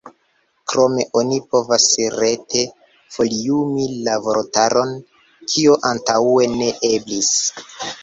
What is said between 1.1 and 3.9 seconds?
oni povas rete foliumi